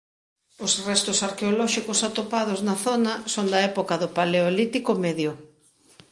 Os 0.65 0.73
restos 0.89 1.17
arqueolóxicos 1.27 1.99
atopados 2.09 2.59
na 2.67 2.75
zona 2.85 3.13
son 3.33 3.45
da 3.53 3.59
época 3.69 3.95
do 4.01 4.07
Paleolítico 4.17 4.91
Medio. 5.03 5.31